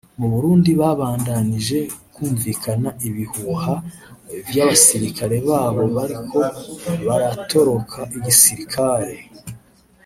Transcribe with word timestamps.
Mu 0.19 0.27
Burundi 0.33 0.69
habandanije 0.79 1.79
kwumvikana 2.13 2.89
ibihuha 3.07 3.75
vy'abasirikare 4.47 5.35
boba 5.45 5.83
bariko 5.97 6.39
baratoroka 7.07 7.99
igisirikare 8.17 9.15